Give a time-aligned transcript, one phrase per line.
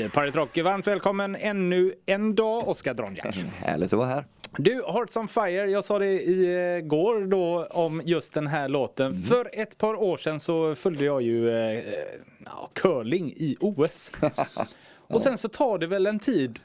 [0.00, 0.58] i Pirate Rock.
[0.58, 3.36] Varmt välkommen ännu en dag, Oskar Dronjak.
[3.56, 4.24] Härligt att vara här.
[4.58, 9.06] Du, Hearts on Fire, jag sa det igår då om just den här låten.
[9.06, 9.22] Mm.
[9.22, 11.82] För ett par år sedan så följde jag ju eh,
[12.74, 14.12] curling i OS.
[15.08, 16.60] Och sen så tar det väl en tid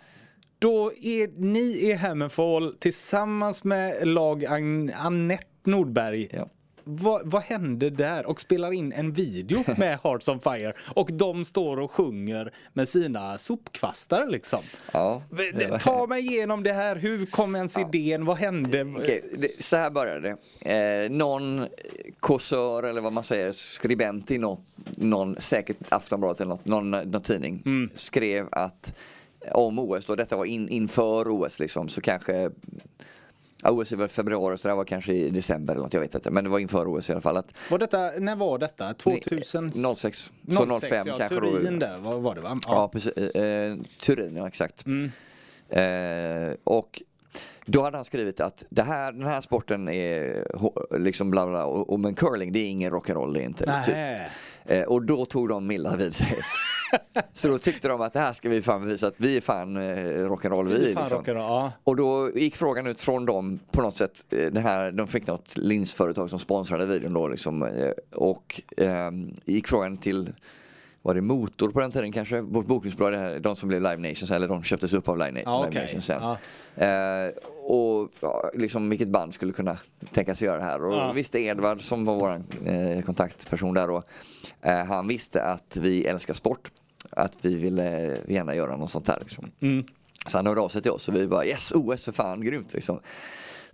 [0.59, 6.29] då är ni i Hammerfall tillsammans med lag Annette Nordberg.
[6.31, 6.49] Ja
[6.87, 8.25] vad, vad hände där?
[8.25, 10.73] Och spelar in en video med Hearts on Fire.
[10.79, 14.59] Och de står och sjunger med sina sopkvastar liksom.
[14.91, 15.21] Ja,
[15.79, 16.95] Ta mig igenom det här.
[16.95, 17.89] Hur kom ens ja.
[17.93, 18.25] idén?
[18.25, 18.83] Vad hände?
[18.83, 19.21] Okay,
[19.59, 20.71] så här började det.
[20.71, 21.67] Eh, någon
[22.19, 24.63] kåsör eller vad man säger, skribent i något,
[24.97, 27.89] någon, säkert Aftonbladet eller något, någon, någon tidning mm.
[27.95, 28.95] skrev att
[29.51, 32.49] om OS, då detta var in, inför OS liksom, så kanske
[33.65, 36.15] Ja, OS är väl februari så det var kanske i december eller något, jag vet
[36.15, 36.31] inte.
[36.31, 37.37] Men det var inför OS i alla fall.
[37.37, 38.93] Att, var detta, när var detta?
[38.93, 39.71] 2000?
[39.95, 40.31] 06.
[40.49, 41.85] Så 05 ja, kanske Turin då.
[41.85, 42.59] där var, var det va?
[42.67, 43.17] Ja, ja precis.
[43.17, 44.85] Eh, Turin, ja exakt.
[44.85, 45.11] Mm.
[45.69, 47.01] Eh, och
[47.65, 50.47] då hade han skrivit att det här, den här sporten är
[50.97, 53.83] liksom bla bla och, och men curling det är ingen rock'n'roll det är inte.
[53.85, 54.31] Typ.
[54.65, 56.37] Eh, och då tog de illa vid sig.
[57.33, 59.77] så då tyckte de att det här ska vi fan bevisa att vi är fan
[59.77, 59.81] eh,
[60.29, 60.93] rock'n'roll vi.
[60.93, 61.23] Fan liksom.
[61.23, 61.71] rock'n'roll, ja.
[61.83, 64.25] Och då gick frågan ut från dem på något sätt.
[64.29, 67.63] Eh, det här, de fick något linsföretag som sponsrade videon då liksom.
[67.63, 69.11] Eh, och eh,
[69.45, 70.33] gick frågan till
[71.05, 72.41] var det Motor på den tiden kanske?
[72.41, 75.81] Vårt bokningsbolag, de som blev Live Nations eller de köptes upp av Live, ah, okay.
[75.81, 76.21] Nations sen.
[76.23, 76.37] Ah.
[76.85, 77.31] Eh,
[77.63, 79.77] och ja, liksom vilket band skulle kunna
[80.11, 80.83] tänka sig göra det här.
[80.83, 81.11] Och ah.
[81.11, 84.03] visste Edvard som var vår eh, kontaktperson där då.
[84.61, 86.71] Eh, han visste att vi älskar sport.
[87.15, 89.51] Att vi ville gärna göra något sånt här liksom.
[89.61, 89.85] Mm.
[90.27, 92.73] Så han hörde av sig till oss och vi bara yes OS för fan grymt
[92.73, 92.99] liksom.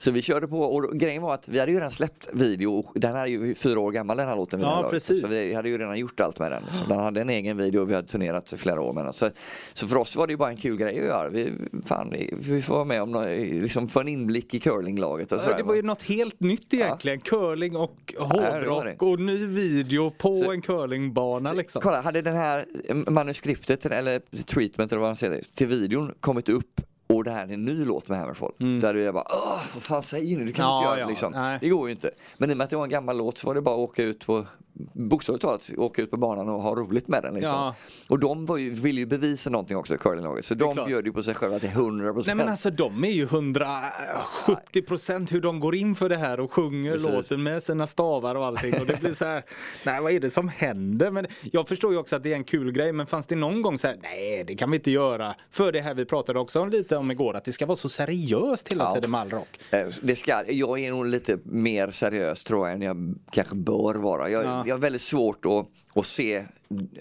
[0.02, 2.85] Så vi körde på och grejen var att vi hade ju redan släppt video.
[2.95, 4.62] Den här är ju fyra år gammal den här låten.
[4.62, 5.22] Ja, precis.
[5.22, 6.63] Så vi hade ju redan gjort allt med den.
[6.73, 9.13] Så den hade en egen video och vi hade turnerat i flera år med den.
[9.13, 9.29] Så,
[9.73, 11.29] så för oss var det ju bara en kul grej att göra.
[11.29, 11.53] Vi,
[11.85, 13.25] fan, vi får vara med om
[13.61, 15.31] liksom få en inblick i curlinglaget.
[15.31, 17.19] Och ja, det var ju något helt nytt egentligen.
[17.23, 17.29] Ja.
[17.29, 21.81] Curling och hårdrock ja, och ny video på så, en curlingbana så, liksom.
[21.81, 22.66] Kolla, hade den här
[23.09, 26.81] manuskriptet eller treatment eller vad man säger till videon kommit upp
[27.16, 28.51] och det här är en ny låt med Hammerfall.
[28.59, 28.79] Mm.
[28.79, 30.45] Där jag bara, Åh, vad fan säger ni?
[30.45, 31.57] Det kan ja, inte göra ja, liksom.
[31.61, 32.11] Det går ju inte.
[32.38, 33.89] Men i och med att det var en gammal låt så var det bara att
[33.89, 34.45] åka ut på
[34.94, 37.34] bokstavligt talat åka ut på banan och ha roligt med den.
[37.34, 37.54] Liksom.
[37.54, 37.76] Ja.
[38.09, 40.46] Och de ju, ville ju bevisa någonting också, curlinglaget.
[40.46, 42.24] Så de bjöd ju på sig själva till 100%.
[42.26, 46.54] Nej men alltså de är ju 170% hur de går in för det här och
[46.54, 47.09] sjunger Precis.
[47.09, 48.80] låten med sina stavar och allting.
[48.80, 49.44] Och det blir så här,
[49.86, 51.12] nej vad är det som händer?
[51.12, 53.62] Men jag förstår ju också att det är en kul grej, men fanns det någon
[53.62, 55.36] gång så här, nej det kan vi inte göra.
[55.52, 57.90] För det här vi pratade också om lite om igår, att det ska vara så
[57.90, 58.96] seriöst hela ja.
[58.96, 59.59] tiden med all rock.
[59.72, 63.96] Eh, det ska, jag är nog lite mer seriös tror jag än jag kanske bör
[63.96, 64.30] vara.
[64.30, 66.45] Jag, ja jag har väldigt svårt att, att se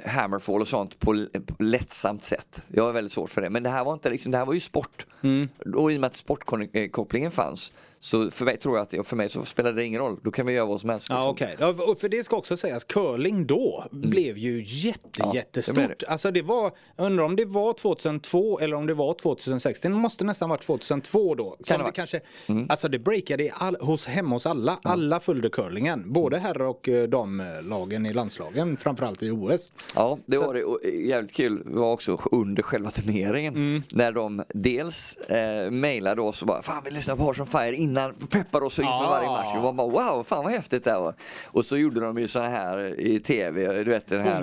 [0.06, 2.62] Hammerfall och sånt på, på lättsamt sätt.
[2.68, 3.50] Jag har väldigt svårt för det.
[3.50, 5.06] Men det här var inte liksom, det här var ju sport.
[5.22, 5.48] Mm.
[5.76, 7.72] Och i och med att sportkopplingen fanns
[8.02, 10.18] så för mig tror jag att för mig så spelar det ingen roll.
[10.22, 11.06] Då kan vi göra vad som helst.
[11.10, 11.54] Ja, okay.
[11.58, 14.10] ja, och för det ska också sägas, curling då mm.
[14.10, 15.98] blev ju jätte, ja, jättestort.
[15.98, 16.06] Det.
[16.06, 19.80] Alltså det var, jag undrar om det var 2002 eller om det var 2006.
[19.80, 21.56] Det måste nästan varit 2002 då.
[21.64, 22.66] Kan det, det kanske, mm.
[22.68, 24.78] Alltså det breakade all, hos, hemma hos alla.
[24.82, 24.90] Ja.
[24.90, 26.12] Alla följde curlingen.
[26.12, 29.72] Både herr och eh, damlagen i landslagen, framförallt i OS.
[29.94, 30.64] Ja, det så var det.
[30.64, 33.54] Och eh, jävligt kul var också under själva turneringen.
[33.54, 33.82] Mm.
[33.92, 37.76] När de dels eh, mejlade oss och bara, fan vi lyssnar på Horse on Fire
[37.90, 39.10] innan, peppar oss inför ah.
[39.10, 39.54] varje match.
[39.56, 41.14] Och man bara wow, fan vad häftigt det var.
[41.46, 44.42] Och så gjorde de ju sådana här i tv, du vet den här.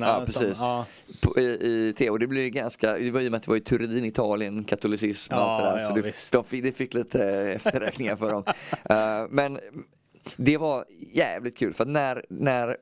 [0.00, 0.56] Ja, precis.
[0.56, 0.86] Som, ah.
[1.20, 3.50] På, i, i, tv och det blev ganska, det var i och med att det
[3.50, 5.78] var i Turin, Italien, katolicism och ah, allt det där.
[5.78, 8.44] Ja, så det, de fick, det fick lite efterräkningar för dem.
[8.90, 9.58] Uh, men
[10.36, 12.76] det var jävligt kul för när, när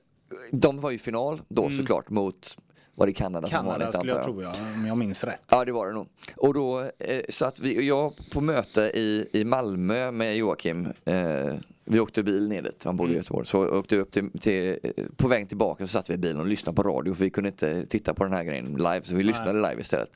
[0.53, 1.79] de var ju final då mm.
[1.79, 2.57] såklart mot
[3.01, 5.43] var det Kanada, Kanada som vanligt skulle jag tro, ja, om jag minns rätt.
[5.51, 6.09] Ja, det var det nog.
[6.37, 10.87] Och då eh, satt vi, jag på möte i, i Malmö med Joakim.
[11.05, 11.55] Eh,
[11.85, 13.15] vi åkte bil ner dit, han bodde mm.
[13.15, 13.47] i Göteborg.
[13.47, 14.79] Så åkte vi upp till, till,
[15.17, 17.49] på vägen tillbaka så satt vi i bilen och lyssnade på radio för vi kunde
[17.49, 20.11] inte titta på den här grejen live så vi lyssnade live istället.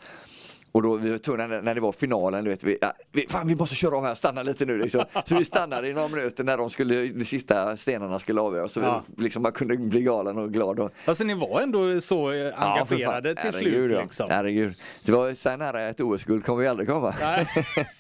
[0.75, 2.79] Och då vi var tvungna när det var finalen, du vet, vi,
[3.13, 5.05] vi, fan vi måste köra av här, stanna lite nu liksom.
[5.25, 8.73] Så vi stannade i några minuter när de skulle, de sista stenarna skulle avgöras.
[8.73, 9.05] Så ja.
[9.17, 10.81] vi liksom, man kunde bli galen och glad.
[10.81, 10.91] Och...
[11.05, 14.03] Alltså ni var ändå så engagerade ja, till Herregud, slut ja.
[14.03, 14.31] liksom.
[14.31, 14.75] Herregud.
[15.05, 17.15] Det var så nära ett OS-guld kommer vi aldrig komma.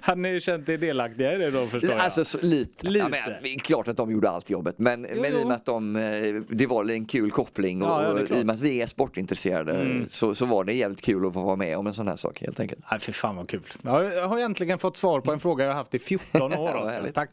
[0.00, 2.00] Hade ni känt er delaktiga i det då förstår jag?
[2.00, 2.86] Alltså så, lite.
[2.86, 3.22] lite.
[3.26, 5.64] Ja, men, klart att de gjorde allt jobbet men, jo, men i och med att
[5.64, 8.82] de, eh, det var en kul koppling och, ja, och i och med att vi
[8.82, 10.08] är sportintresserade mm.
[10.08, 12.40] så, så var det jävligt kul att få vara med om en sån här sak
[12.40, 12.84] helt enkelt.
[12.90, 13.62] Nej, för fan vad kul.
[13.82, 16.70] Jag har äntligen fått svar på en fråga jag haft i 14 år.
[16.84, 17.24] ja,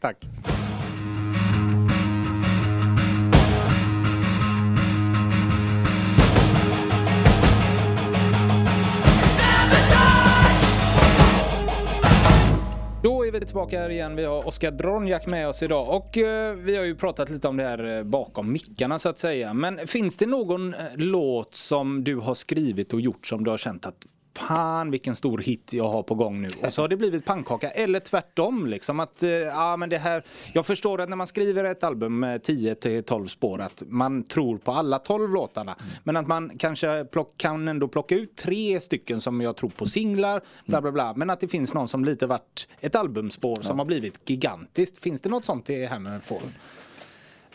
[13.02, 14.16] Då är vi tillbaka här igen.
[14.16, 17.56] Vi har Oskar Dronjak med oss idag och eh, vi har ju pratat lite om
[17.56, 19.54] det här eh, bakom mickarna så att säga.
[19.54, 23.58] Men finns det någon eh, låt som du har skrivit och gjort som du har
[23.58, 24.06] känt att
[24.38, 26.48] fan vilken stor hit jag har på gång nu.
[26.66, 27.70] Och så har det blivit pannkaka.
[27.70, 31.64] Eller tvärtom liksom att, eh, ja men det här, jag förstår att när man skriver
[31.64, 35.76] ett album med 10 till 12 spår att man tror på alla 12 låtarna.
[35.80, 35.92] Mm.
[36.04, 39.86] Men att man kanske plock, kan ändå plocka ut tre stycken som jag tror på
[39.86, 41.14] singlar, bla bla bla.
[41.16, 43.62] Men att det finns någon som lite varit ett albumspår ja.
[43.62, 44.98] som har blivit gigantiskt.
[44.98, 46.38] Finns det något sånt i Hammerfall?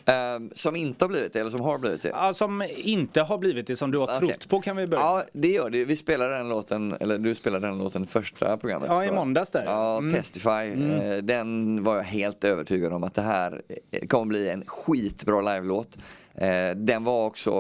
[0.08, 2.10] Um, som inte har blivit det eller som har blivit det?
[2.10, 4.20] Ja, som inte har blivit det som du har okay.
[4.20, 5.86] trott på kan vi börja Ja, det gör det.
[5.86, 8.90] Vi spelade den låten, eller du spelade den låten första programmet.
[8.90, 9.64] Ja, i måndags där.
[9.66, 10.14] Ja, mm.
[10.14, 10.50] Testify.
[10.50, 10.92] Mm.
[10.92, 13.62] Uh, den var jag helt övertygad om att det här
[14.08, 15.98] kommer bli en skitbra live-låt.
[16.42, 17.52] Uh, den var också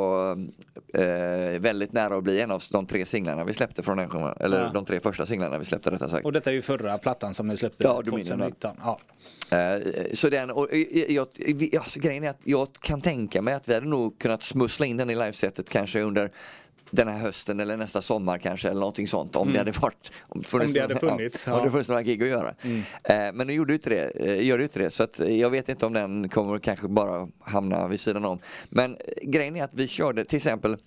[0.98, 4.62] uh, väldigt nära att bli en av de tre singlarna vi släppte från den eller
[4.62, 4.72] ja.
[4.74, 6.26] de tre första singlarna vi släppte rättare sagt.
[6.26, 8.76] Och detta är ju förra plattan som ni släppte ja, 2019.
[8.84, 9.00] Ja.
[9.54, 10.68] Uh, så den, och
[11.08, 14.44] jag, jag, alltså, grejen är att jag kan tänka mig att vi hade nog kunnat
[14.44, 16.32] smussla in den i livesetet kanske under
[16.92, 19.54] den här hösten eller nästa sommar kanske eller någonting sånt om mm.
[19.54, 21.60] det hade varit om, om det hade funnits, ja, ja.
[21.60, 22.54] Om det funnits några gig att göra.
[22.62, 22.82] Mm.
[23.04, 25.70] Eh, men nu gjorde inte det, eh, gör det inte det så att jag vet
[25.70, 28.40] inte om den kommer kanske bara hamna vid sidan om.
[28.70, 30.78] Men grejen är att vi körde till exempel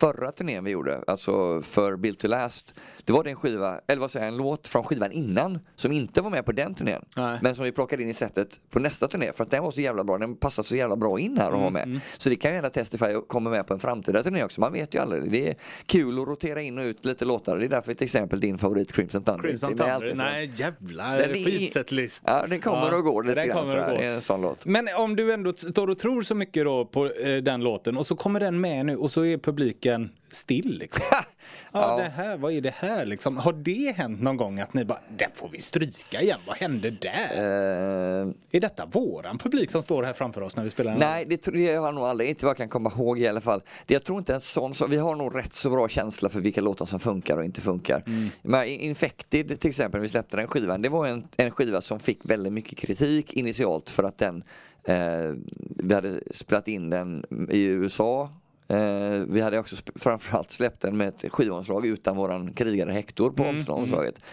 [0.00, 2.74] förra turnén vi gjorde, alltså för Build to Last,
[3.04, 5.92] det var det en skiva, eller vad säger jag, en låt från skivan innan som
[5.92, 7.04] inte var med på den turnén.
[7.16, 7.38] Nej.
[7.42, 9.80] Men som vi plockade in i setet på nästa turné för att den var så
[9.80, 11.82] jävla bra, den passar så jävla bra in här att mm, ha med.
[11.82, 12.00] Mm.
[12.18, 14.94] Så det kan ju hända Testify kommer med på en framtida turné också, man vet
[14.94, 15.32] ju aldrig.
[15.32, 15.56] Det är
[15.86, 18.92] kul att rotera in och ut lite låtar, det är därför till exempel din favorit
[18.92, 19.48] Crimson Thunder.
[19.48, 22.22] Crimson Thunder, nej jävlar, skitsetlist.
[22.26, 24.66] Ja, den kommer ja, och går lite grann sådär, det är en sån låt.
[24.66, 28.06] Men om du ändå står och tror så mycket då på eh, den låten och
[28.06, 29.87] så kommer den med nu och så är publiken
[30.30, 30.78] still.
[30.78, 31.02] Liksom.
[31.10, 31.24] ja,
[31.72, 31.96] ja.
[31.96, 33.36] Det här, vad är det här liksom?
[33.36, 36.90] Har det hänt någon gång att ni bara, den får vi stryka igen, vad hände
[36.90, 37.32] där?
[37.34, 38.32] Uh...
[38.50, 40.96] Är detta våran publik som står här framför oss när vi spelar?
[40.96, 43.62] Nej, det tror jag nog aldrig, inte vad jag kan komma ihåg i alla fall.
[43.86, 46.60] Jag tror inte en sån, så vi har nog rätt så bra känsla för vilka
[46.60, 48.02] låtar som funkar och inte funkar.
[48.06, 48.28] Mm.
[48.42, 52.18] Men Infected till exempel, vi släppte den skivan, det var en, en skiva som fick
[52.22, 54.44] väldigt mycket kritik initialt för att den
[54.84, 58.30] eh, vi hade spelat in den i USA
[58.70, 63.42] Eh, vi hade också framförallt släppt den med ett skivomslag utan våran krigare Hector på
[63.42, 64.18] mm, omslaget.
[64.18, 64.28] Mm.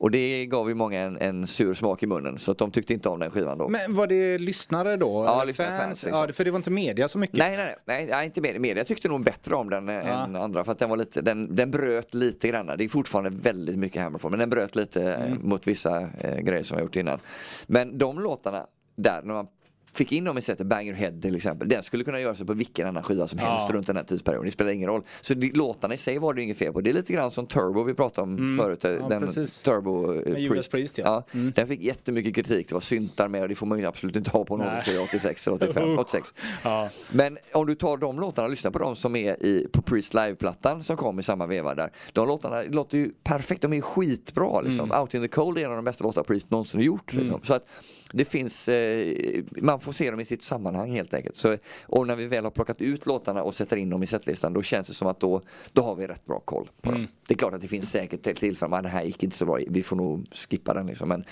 [0.00, 2.92] Och det gav ju många en, en, sur smak i munnen så att de tyckte
[2.92, 3.68] inte om den skivan då.
[3.68, 5.24] Men var det lyssnare då?
[5.24, 5.80] Ja, lyssnare fans.
[5.80, 6.26] fans liksom.
[6.26, 7.38] ja, för det var inte media så mycket?
[7.38, 8.60] Nej, nej, nej, nej inte media.
[8.60, 10.00] Media tyckte nog bättre om den ja.
[10.00, 12.70] än andra för att den var lite, den, den bröt lite grann.
[12.78, 15.38] Det är fortfarande väldigt mycket Hammerfall men den bröt lite mm.
[15.42, 17.18] mot vissa eh, grejer som jag gjort innan.
[17.66, 19.46] Men de låtarna där, när man
[19.92, 21.68] fick in dem i sättet Bang Your Head till exempel.
[21.68, 23.74] Den skulle kunna göra sig på vilken annan skiva som helst ja.
[23.74, 24.44] runt den här tidsperioden.
[24.44, 25.02] Det spelar ingen roll.
[25.20, 26.80] Så det, låtarna i sig var det inget fel på.
[26.80, 28.58] Det är lite grann som Turbo vi pratade om mm.
[28.58, 28.80] förut.
[28.82, 29.62] Ja, den precis.
[29.62, 30.70] Turbo uh, Priest.
[30.70, 30.98] Priest.
[30.98, 31.04] ja.
[31.04, 31.52] ja mm.
[31.56, 32.68] Den fick jättemycket kritik.
[32.68, 35.02] Det var syntar med och det får man ju absolut inte ha på någon skiva
[35.02, 36.34] 86 eller 85, 86.
[36.64, 36.88] Ja.
[37.10, 40.14] Men om du tar de låtarna och lyssnar på de som är i, på Priest
[40.14, 41.90] live-plattan som kom i samma veva där.
[42.12, 43.62] De låtarna låter ju perfekt.
[43.62, 44.84] De är skitbra liksom.
[44.84, 45.00] Mm.
[45.00, 47.12] Out in the Cold är en av de bästa låtar Priest någonsin har gjort.
[47.12, 47.34] Liksom.
[47.34, 47.44] Mm.
[47.44, 47.68] Så att
[48.12, 51.36] det finns, eh, man får se dem i sitt sammanhang helt enkelt.
[51.36, 54.52] Så, och när vi väl har plockat ut låtarna och sätter in dem i setlistan
[54.52, 57.02] då känns det som att då, då har vi rätt bra koll på mm.
[57.02, 57.12] dem.
[57.28, 59.58] Det är klart att det finns säkert tillfällen, men det här gick inte så bra,
[59.68, 61.08] vi får nog skippa den liksom.
[61.08, 61.24] Men,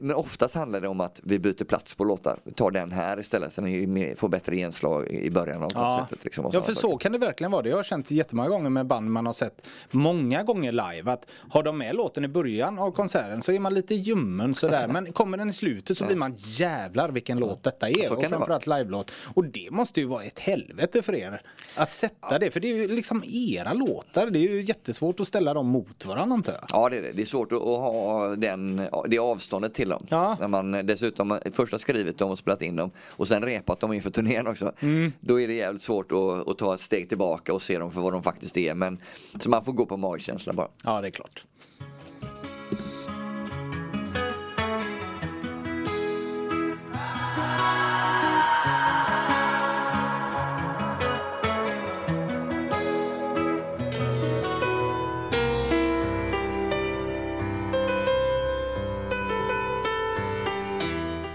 [0.00, 3.20] men oftast handlar det om att vi byter plats på låtar, vi tar den här
[3.20, 6.18] istället, så den får bättre genslag i början av konceptet.
[6.20, 7.62] Ja, liksom, ja för så kan det verkligen vara.
[7.62, 11.12] Det har jag känt jättemånga gånger med band man har sett många gånger live.
[11.12, 14.88] Att har de med låten i början av konserten så är man lite ljummen sådär.
[14.92, 18.12] men kommer den i slutet så blir man jävlar vilken låt detta är.
[18.12, 19.12] Och framförallt live-låt.
[19.34, 21.42] Och det måste ju vara ett helvete för er.
[21.76, 22.50] Att sätta det.
[22.50, 24.30] För det är ju liksom era låtar.
[24.30, 26.64] Det är ju jättesvårt att ställa dem mot varandra antar jag.
[26.68, 27.12] Ja det är det.
[27.12, 30.06] Det är svårt att ha den, det avståndet till dem.
[30.08, 30.36] Ja.
[30.40, 33.92] När man dessutom först har skrivit dem och spelat in dem och sen repat dem
[33.92, 34.72] inför turnén också.
[34.80, 35.12] Mm.
[35.20, 38.00] Då är det jävligt svårt att, att ta ett steg tillbaka och se dem för
[38.00, 38.74] vad de faktiskt är.
[38.74, 38.98] Men,
[39.40, 40.68] så man får gå på magkänsla bara.
[40.84, 41.44] Ja det är klart.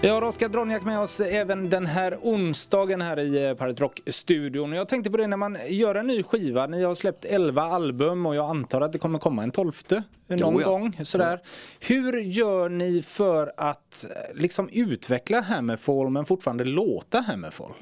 [0.08, 4.72] Vi har Oskar Dronjak med oss även den här onsdagen här i eh, Pirate Rock-studion.
[4.72, 6.66] Jag tänkte på det när man gör en ny skiva.
[6.66, 10.54] Ni har släppt 11 album och jag antar att det kommer komma en tolfte någon
[10.54, 10.68] jo, ja.
[10.68, 11.00] gång.
[11.04, 11.40] Sådär.
[11.80, 17.72] Hur gör ni för att eh, liksom utveckla Hammerfall men fortfarande låta Hammerfall?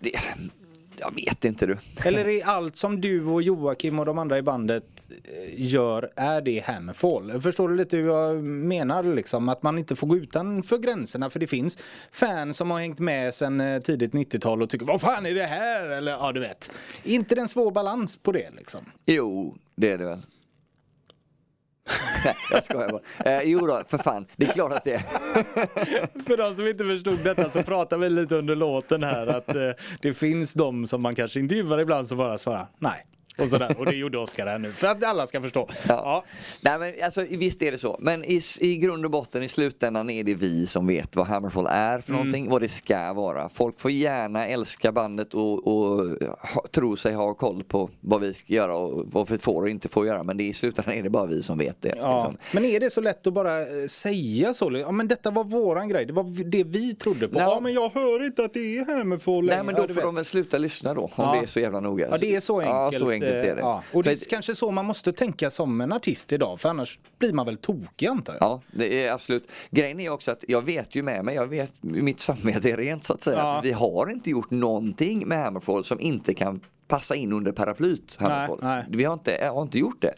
[0.00, 0.12] Det,
[0.96, 1.76] Jag vet inte du.
[2.04, 6.40] Eller är allt som du och Joakim och de andra i bandet eh, gör, är
[6.40, 7.40] det Hammerfall?
[7.40, 9.48] Förstår du lite hur jag menar liksom?
[9.48, 11.78] Att man inte får gå utanför gränserna för det finns
[12.12, 15.46] fans som har hängt med sedan eh, tidigt 90-tal och tycker vad fan är det
[15.46, 15.86] här?
[15.86, 16.70] Eller ja, du vet.
[17.02, 18.80] Inte det en svår balans på det liksom?
[19.06, 20.22] Jo, det är det väl.
[22.24, 23.32] Nej, jag skojar bara.
[23.32, 24.26] Eh, jo då, för fan.
[24.36, 24.98] Det är klart att det är.
[26.24, 29.70] För de som inte förstod detta så pratar vi lite under låten här att eh,
[30.02, 33.06] det finns de som man kanske intervjuar ibland som bara svarar nej.
[33.38, 33.74] Och, sådär.
[33.78, 35.68] och det gjorde Oskar här nu för att alla ska förstå.
[35.70, 35.82] Ja.
[35.88, 36.24] ja.
[36.60, 37.96] Nej, men alltså, visst är det så.
[38.00, 41.66] Men i, i grund och botten i slutändan är det vi som vet vad Hammerfall
[41.66, 42.18] är för mm.
[42.18, 43.48] någonting, vad det ska vara.
[43.48, 46.10] Folk får gärna älska bandet och, och
[46.54, 49.68] ha, tro sig ha koll på vad vi ska göra och vad vi får och
[49.68, 50.22] inte får göra.
[50.22, 51.94] Men det, i slutändan är det bara vi som vet det.
[51.98, 52.28] Ja.
[52.32, 52.60] Liksom.
[52.60, 54.76] Men är det så lätt att bara eh, säga så?
[54.76, 57.38] Ja men detta var våran grej, det var det vi trodde på.
[57.38, 57.48] Nej.
[57.48, 60.24] Ja men jag hör inte att det är Hammerfall Nej men då får de väl
[60.24, 61.32] sluta lyssna då om ja.
[61.32, 62.08] det är så jävla noga.
[62.10, 62.74] Ja det är så enkelt.
[62.74, 63.60] Ja så enkelt är det.
[63.60, 63.82] Ja.
[63.92, 67.32] Och det är kanske så man måste tänka som en artist idag för annars blir
[67.32, 68.42] man väl tokig antar jag.
[68.42, 69.50] Ja, det är absolut.
[69.70, 73.04] Grejen är också att jag vet ju med mig, jag vet, mitt samvete är rent
[73.04, 73.38] så att säga.
[73.38, 73.60] Ja.
[73.62, 78.16] Vi har inte gjort någonting med Hammerfall som inte kan passa in under paraplyt.
[78.20, 78.58] Hammerfall.
[78.62, 78.98] Nej, nej.
[78.98, 80.14] Vi har inte, har inte gjort det.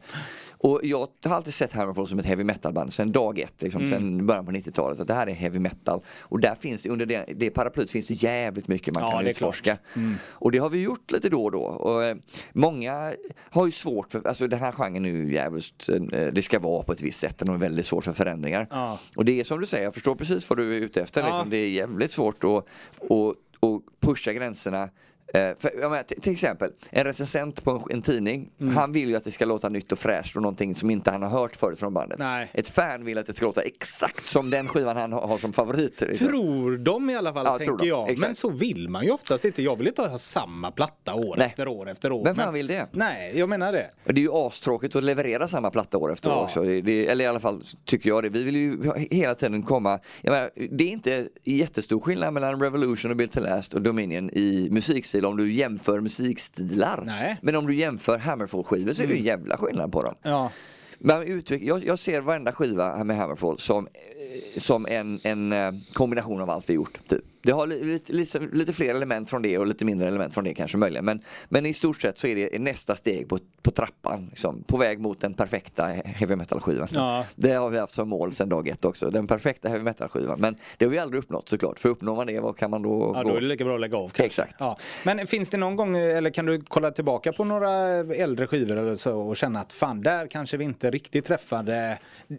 [0.67, 3.85] Och jag har alltid sett Hammerfall som ett heavy metal band sen dag ett, liksom,
[3.85, 3.91] mm.
[3.91, 5.01] sen början på 90-talet.
[5.01, 6.01] Att det här är heavy metal.
[6.21, 9.79] Och där finns under det, det paraplyt finns det jävligt mycket man ja, kan utforska.
[9.97, 10.15] Mm.
[10.33, 11.63] Och det har vi gjort lite då och då.
[11.63, 12.17] Och, eh,
[12.53, 16.59] många har ju svårt för, alltså den här genren är ju jävligt, eh, det ska
[16.59, 17.39] vara på ett visst sätt.
[17.39, 18.67] Den har väldigt svårt för förändringar.
[18.71, 18.99] Ja.
[19.17, 21.21] Och det är som du säger, jag förstår precis vad du är ute efter.
[21.21, 21.27] Ja.
[21.27, 21.51] Liksom.
[21.51, 24.89] Det är jävligt svårt att, att, att pusha gränserna
[25.33, 28.77] för, menar, till exempel, en recensent på en, en tidning, mm.
[28.77, 31.23] han vill ju att det ska låta nytt och fräscht och någonting som inte han
[31.23, 32.19] har hört förut från bandet.
[32.19, 32.51] Nej.
[32.53, 36.01] Ett fan vill att det ska låta exakt som den skivan han har, som favorit.
[36.01, 36.29] Liksom.
[36.29, 38.11] Tror de i alla fall, ja, tänker jag.
[38.11, 38.29] Exakt.
[38.29, 39.63] Men så vill man ju oftast inte.
[39.63, 41.47] Jag vill inte ha samma platta år Nej.
[41.47, 42.25] efter år efter år.
[42.25, 42.87] Vem fan vill det?
[42.93, 43.91] Nej, jag menar det.
[44.05, 46.37] Det är ju astråkigt att leverera samma platta år efter ja.
[46.37, 46.63] år också.
[46.63, 48.29] Det, det, eller i alla fall tycker jag det.
[48.29, 53.17] Vi vill ju hela tiden komma, menar, det är inte jättestor skillnad mellan Revolution och
[53.17, 54.69] Built to Last och Dominion i
[55.17, 57.03] musikstil om du jämför musikstilar.
[57.07, 57.39] Nej.
[57.43, 59.19] Men om du jämför Hammerfall-skivor så är det mm.
[59.19, 60.15] en jävla skillnad på dem.
[60.23, 60.51] Ja.
[60.99, 66.41] Men jag, jag ser varenda skiva med Hammerfall som, eh, som en, en eh, kombination
[66.41, 67.01] av allt vi gjort.
[67.09, 67.25] Typ.
[67.47, 70.55] Det har lite, lite, lite, fler element från det och lite mindre element från det
[70.55, 71.05] kanske möjligen.
[71.05, 74.27] Men, men i stort sett så är det nästa steg på, på trappan.
[74.31, 76.89] Liksom, på väg mot den perfekta heavy metal-skivan.
[76.95, 77.25] Ja.
[77.35, 79.11] Det har vi haft som mål sedan dag ett också.
[79.11, 80.41] Den perfekta heavy metal-skivan.
[80.41, 81.79] Men det har vi aldrig uppnått såklart.
[81.79, 83.31] För uppnår man det, vad kan man då Ja, gå?
[83.31, 84.25] då är det lika bra att lägga av kanske.
[84.25, 84.55] Exakt.
[84.59, 84.79] Ja.
[85.05, 87.71] Men finns det någon gång, eller kan du kolla tillbaka på några
[88.15, 91.99] äldre skivor eller så och känna att fan, där kanske vi inte riktigt träffade
[92.29, 92.37] eh,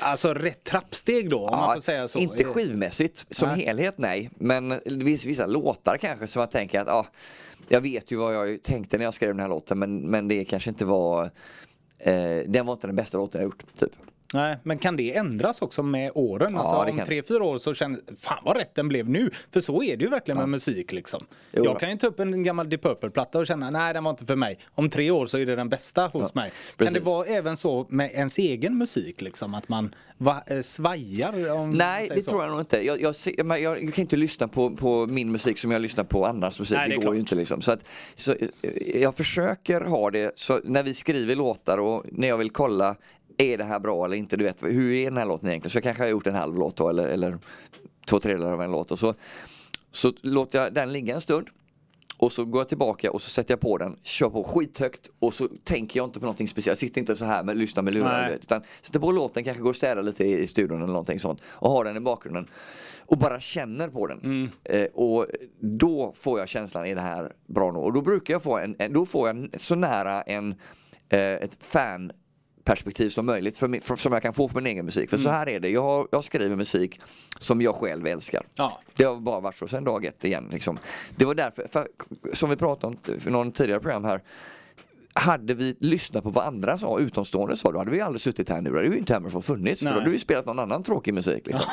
[0.00, 2.18] alltså rätt trappsteg då, om ja, man får säga så.
[2.18, 3.64] Inte skivmässigt, som nej.
[3.64, 4.30] helhet nej.
[4.48, 7.06] Men det finns vissa låtar kanske som jag tänker att, ja,
[7.68, 10.44] jag vet ju vad jag tänkte när jag skrev den här låten men, men det
[10.44, 11.30] kanske inte var,
[11.98, 13.64] eh, den var inte den bästa låten jag gjort.
[13.78, 13.92] Typ.
[14.34, 16.52] Nej, men kan det ändras också med åren?
[16.52, 19.30] Ja, alltså, om tre, fyra år så känner fan vad rätt den blev nu.
[19.52, 20.46] För så är det ju verkligen ja.
[20.46, 21.26] med musik liksom.
[21.52, 24.10] Jo, jag kan ju ta upp en gammal Deep Purple-platta och känna nej den var
[24.10, 24.58] inte för mig.
[24.74, 26.50] Om tre år så är det den bästa hos ja, mig.
[26.76, 26.94] Precis.
[26.94, 29.54] Kan det vara även så med ens egen musik liksom?
[29.54, 31.52] Att man va, eh, svajar?
[31.52, 32.30] Om nej, det så.
[32.30, 32.86] tror jag nog inte.
[32.86, 36.26] Jag, jag, jag, jag, kan inte lyssna på, på min musik som jag lyssnar på
[36.26, 36.76] andras musik.
[36.76, 37.14] Nej, det, det går klart.
[37.14, 37.62] ju inte liksom.
[37.62, 42.28] Så, att, så eh, jag försöker ha det så när vi skriver låtar och när
[42.28, 42.96] jag vill kolla
[43.38, 44.36] är det här bra eller inte?
[44.36, 45.70] Du vet, hur är den här låten egentligen?
[45.70, 47.38] Så jag kanske har gjort en halv låt då, eller, eller
[48.06, 49.14] två tredjedelar av en låt och så,
[49.90, 51.48] så låter jag den ligga en stund
[52.16, 55.34] och så går jag tillbaka och så sätter jag på den, kör på skithögt och
[55.34, 56.82] så tänker jag inte på någonting speciellt.
[56.82, 59.70] Jag sitter inte så här med lyssnar med lurar utan sätter på låten, kanske går
[59.70, 62.48] och städar lite i studion eller någonting sånt och har den i bakgrunden.
[63.06, 64.20] Och bara känner på den.
[64.20, 64.50] Mm.
[64.64, 65.26] Eh, och
[65.60, 67.84] då får jag känslan, är det här bra nog?
[67.84, 70.54] Och då brukar jag få en, då får jag så nära en,
[71.08, 72.12] eh, ett fan
[72.68, 75.10] perspektiv som möjligt för, för, som jag kan få på min egen musik.
[75.10, 75.24] För mm.
[75.24, 77.00] så här är det, jag, jag skriver musik
[77.38, 78.46] som jag själv älskar.
[78.54, 78.80] Ja.
[78.96, 80.48] Det har bara varit så sen dag ett igen.
[80.52, 80.78] Liksom.
[81.16, 81.88] Det var därför, för,
[82.32, 84.22] som vi pratade om i någon tidigare program här,
[85.12, 88.60] hade vi lyssnat på vad andra sa, utomstående sa, då hade vi aldrig suttit här
[88.60, 88.70] nu.
[88.70, 89.82] Då hade ju inte Hammerfall funnits.
[89.82, 91.46] För då hade vi spelat någon annan tråkig musik.
[91.46, 91.70] Liksom.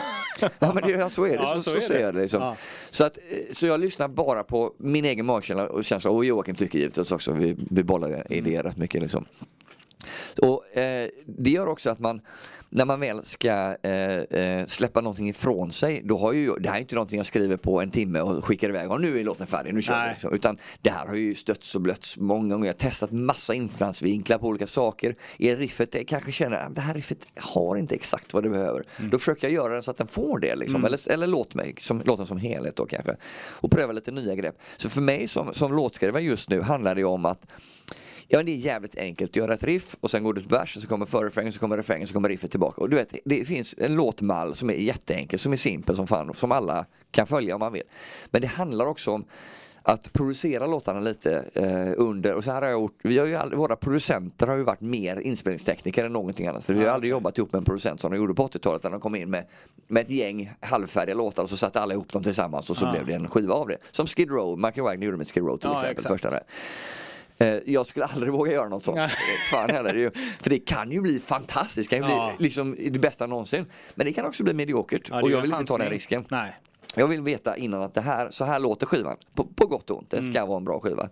[0.59, 2.21] ja men det, så är det, ja, så, så, så, ser jag det.
[2.21, 2.41] Liksom.
[2.41, 2.55] Ja.
[2.89, 3.17] Så, att,
[3.51, 7.31] så jag lyssnar bara på min egen magkänsla och känsla och Joakim tycker givetvis också,
[7.31, 9.01] vi, vi bollar idéer rätt mycket.
[9.01, 9.25] Liksom.
[10.41, 12.21] Och eh, Det gör också att man
[12.75, 16.75] när man väl ska eh, eh, släppa någonting ifrån sig, då har ju, det här
[16.75, 19.47] är inte någonting jag skriver på en timme och skickar iväg och nu är låten
[19.47, 20.09] färdig, nu kör vi.
[20.11, 20.33] Liksom.
[20.33, 22.65] Utan det här har ju stötts och blötts många gånger.
[22.65, 25.15] Jag har testat massa infallsvinklar på olika saker.
[25.39, 28.83] Är riffet, jag kanske känner att det här riffet har inte exakt vad det behöver.
[28.99, 29.09] Mm.
[29.09, 30.75] Då försöker jag göra den så att den får det liksom.
[30.75, 30.85] Mm.
[30.85, 33.15] Eller, eller låt mig, som, låten som helhet då kanske.
[33.35, 34.55] Och pröva lite nya grepp.
[34.77, 37.45] Så för mig som, som låtskrivare just nu handlar det om att
[38.27, 40.81] Ja det är jävligt enkelt att göra ett riff och sen går det ett vers,
[40.81, 42.81] så kommer förrefrängen, så kommer refrängen, så kommer riffet tillbaka.
[42.81, 46.33] Och du vet, det finns en låtmall som är jätteenkel, som är simpel som fan,
[46.33, 47.83] som alla kan följa om man vill.
[48.31, 49.25] Men det handlar också om
[49.87, 53.35] att producera låtarna lite eh, under, och så här har jag gjort, vi har ju
[53.35, 56.63] aldrig, våra producenter har ju varit mer inspelningstekniker än någonting annat.
[56.63, 58.91] För vi har aldrig jobbat ihop med en producent som de gjorde på 80-talet när
[58.91, 59.45] de kom in med,
[59.87, 62.91] med ett gäng halvfärdiga låtar och så satte alla ihop dem tillsammans och så ja.
[62.91, 63.77] blev det en skiva av det.
[63.91, 66.05] Som Skid Row, Michael Wagner gjorde med Skid Row till ja, exempel.
[66.05, 66.43] Första där.
[67.37, 69.11] Eh, jag skulle aldrig våga göra något sånt.
[69.51, 70.11] Fan heller.
[70.43, 72.33] För det kan ju bli fantastiskt, det kan ju ja.
[72.37, 73.65] bli liksom det bästa någonsin.
[73.95, 76.25] Men det kan också bli mediokert ja, och jag vill inte ta den risken.
[76.29, 76.55] Nej.
[76.97, 79.17] Jag vill veta innan att det här, så här låter skivan.
[79.33, 80.47] På, på gott och ont, det ska mm.
[80.47, 81.09] vara en bra skiva.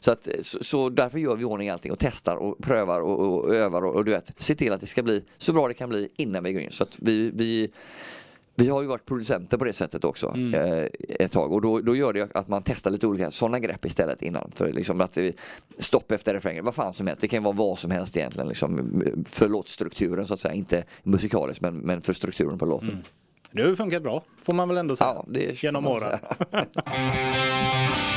[0.00, 3.44] Så, att, så, så, därför gör vi ordning allting och testar och prövar och, och,
[3.44, 5.74] och övar och, och, du vet, se till att det ska bli så bra det
[5.74, 6.70] kan bli innan vi går in.
[6.70, 7.70] Så att vi, vi
[8.56, 10.54] vi har ju varit producenter på det sättet också mm.
[10.54, 13.84] eh, ett tag och då, då gör det att man testar lite olika sådana grepp
[13.84, 14.50] istället innan.
[14.54, 15.36] För liksom att det,
[15.78, 17.20] stopp efter refrängen, vad fan som helst.
[17.20, 20.54] Det kan vara vad som helst egentligen liksom, för låtstrukturen så att säga.
[20.54, 22.88] Inte musikaliskt men, men för strukturen på låten.
[22.88, 23.02] Mm.
[23.50, 25.24] Det har funkat bra får man väl ändå säga.
[25.32, 26.18] Ja, genom åren.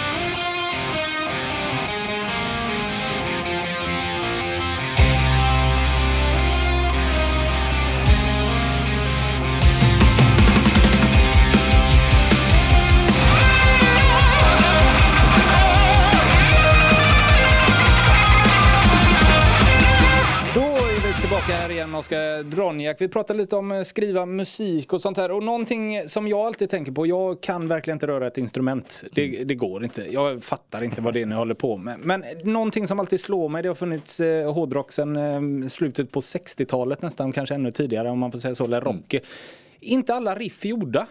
[21.49, 23.01] tillbaka här igen Oskar Dronjak.
[23.01, 25.31] Vi pratade lite om att eh, skriva musik och sånt här.
[25.31, 29.03] Och någonting som jag alltid tänker på, jag kan verkligen inte röra ett instrument.
[29.11, 30.13] Det, det går inte.
[30.13, 31.99] Jag fattar inte vad det är ni håller på med.
[31.99, 35.15] Men någonting som alltid slår mig, det har funnits eh, hårdrock sedan
[35.63, 39.13] eh, slutet på 60-talet nästan, kanske ännu tidigare om man får säga så, eller rock.
[39.13, 39.25] Mm.
[39.79, 41.07] Inte alla riff gjorda.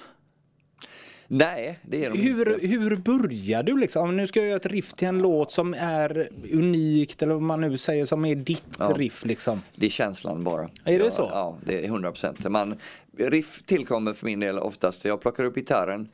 [1.30, 2.66] Nej, det är de hur, inte.
[2.66, 4.16] Hur börjar du liksom?
[4.16, 7.60] Nu ska jag göra ett riff till en låt som är unikt eller vad man
[7.60, 8.94] nu säger som är ditt ja.
[8.96, 9.62] riff liksom.
[9.74, 10.68] Det är känslan bara.
[10.84, 11.28] Är det så?
[11.32, 12.46] Ja, det är 100 procent.
[13.18, 16.08] Riff tillkommer för min del oftast, jag plockar upp gitarren,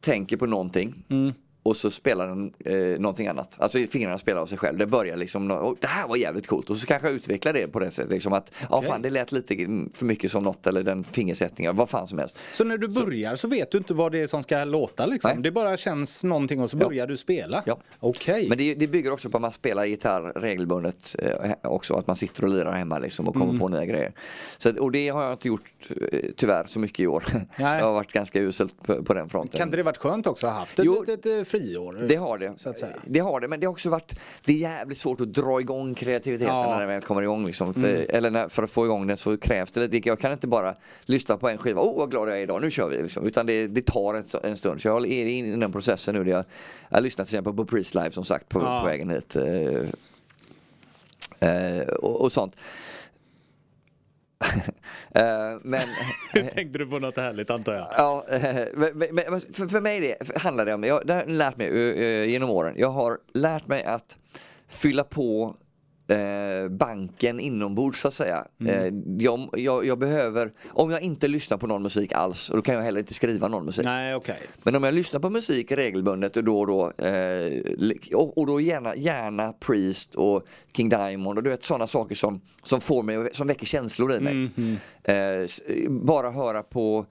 [0.00, 1.04] tänker på någonting.
[1.08, 3.56] Mm och så spelar den eh, någonting annat.
[3.58, 4.78] Alltså fingrarna spelar av sig själv.
[4.78, 7.68] Det börjar liksom, oh, det här var jävligt coolt och så kanske jag utvecklar det
[7.68, 8.10] på det sättet.
[8.10, 8.90] Liksom att, ja okay.
[8.90, 9.54] fan det lät lite
[9.94, 12.38] för mycket som något eller den fingersättningen, vad fan som helst.
[12.52, 15.06] Så när du börjar så, så vet du inte vad det är som ska låta
[15.06, 15.30] liksom?
[15.34, 15.42] Nej.
[15.42, 17.06] Det bara känns någonting och så börjar ja.
[17.06, 17.62] du spela?
[17.66, 17.78] Ja.
[18.00, 18.34] Okej.
[18.34, 18.48] Okay.
[18.48, 21.94] Men det, det, bygger också på att man spelar gitarr regelbundet eh, också.
[21.94, 23.58] Att man sitter och lirar hemma liksom och kommer mm.
[23.58, 24.12] på nya grejer.
[24.58, 25.72] Så, och det har jag inte gjort
[26.12, 27.24] eh, tyvärr så mycket i år.
[27.32, 27.78] Nej.
[27.78, 29.58] jag har varit ganska uselt på, på den fronten.
[29.58, 31.04] Kan inte det varit skönt också att ha haft ett jo,
[31.50, 32.06] friår.
[32.08, 32.52] Det har det.
[32.56, 32.92] Så att säga.
[33.04, 35.94] Det har det, men det har också varit, det är jävligt svårt att dra igång
[35.94, 36.70] kreativiteten ja.
[36.70, 37.46] när den väl kommer igång.
[37.46, 37.74] Liksom.
[37.74, 38.06] För, mm.
[38.08, 40.08] Eller när, för att få igång den så krävs det lite.
[40.08, 42.70] Jag kan inte bara lyssna på en skiva, oh, vad glad jag är idag, nu
[42.70, 43.02] kör vi.
[43.02, 43.26] Liksom.
[43.26, 44.80] Utan det, det tar en, en stund.
[44.80, 46.24] Så jag är inne i den processen nu.
[46.24, 46.44] Där jag,
[46.88, 48.80] jag lyssnar till exempel på Priest Live som sagt på, ja.
[48.80, 49.36] på vägen hit.
[49.36, 49.42] Uh,
[51.42, 52.56] uh, och, och sånt.
[54.44, 55.88] Uh, men...
[56.32, 57.88] Tänkte du på något härligt antar jag?
[57.96, 58.38] Ja, uh,
[59.12, 62.50] men, för, för, mig det, handlar det om, jag det har lärt mig uh, genom
[62.50, 64.16] åren, jag har lärt mig att
[64.68, 65.56] fylla på
[66.10, 68.44] eh, banken inombords så att säga.
[68.60, 68.74] Mm.
[68.74, 72.74] Eh, jag, jag, jag, behöver, om jag inte lyssnar på någon musik alls, då kan
[72.74, 73.84] jag heller inte skriva någon musik.
[73.84, 74.36] Nej, okay.
[74.62, 78.60] Men om jag lyssnar på musik regelbundet och då och då, eh, och, och, då
[78.60, 80.46] gärna, gärna Priest och
[80.76, 84.20] King Diamond och du vet sådana saker som, som får mig, som väcker känslor i
[84.20, 84.50] mig.
[84.56, 86.06] Mm.
[86.06, 87.06] bara höra på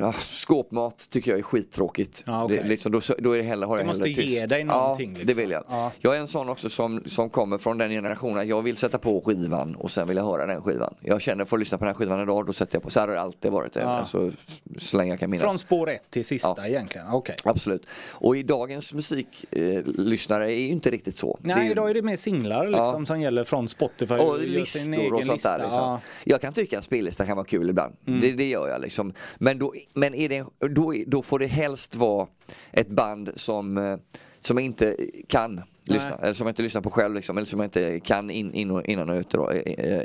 [0.00, 2.24] Ja, skåpmat tycker jag är skittråkigt.
[2.26, 2.56] Ja, okay.
[2.56, 5.10] det, liksom, då, då är det heller, har jag måste hellre ge dig någonting.
[5.10, 5.26] Ja, liksom.
[5.26, 5.64] det vill jag.
[5.68, 5.92] Ja.
[5.98, 8.48] Jag är en sån också som, som kommer från den generationen.
[8.48, 10.94] Jag vill sätta på skivan och sen vill jag höra den skivan.
[11.00, 12.90] Jag känner för att lyssna på den här skivan idag, då sätter jag på.
[12.90, 13.76] Så här har det alltid varit.
[13.76, 13.82] Ja.
[13.82, 14.30] Alltså,
[14.78, 15.44] så länge jag kan minnas.
[15.44, 16.66] Från spår ett till sista ja.
[16.66, 17.12] egentligen?
[17.12, 17.36] Okay.
[17.44, 17.86] Absolut.
[18.10, 21.38] Och i dagens musiklyssnare eh, är ju inte riktigt så.
[21.42, 21.70] Nej, är...
[21.70, 24.14] idag är det mer singlar liksom, som gäller från Spotify.
[24.14, 25.58] Och listor och sånt där.
[25.58, 25.98] Liksom.
[26.24, 27.94] Jag kan tycka att spellista kan vara kul ibland.
[28.06, 28.20] Mm.
[28.20, 29.12] Det, det gör jag liksom.
[29.42, 32.28] Men, då, men är det, då, då får det helst vara
[32.72, 33.96] ett band som, eh,
[34.40, 34.96] som inte
[35.28, 38.30] kan lyssna, eller som jag inte lyssnar på själv liksom, eller som jag inte kan
[38.30, 39.30] in, in och, innan och ut.
[39.30, 39.50] Då.
[39.50, 40.02] Eh, eh,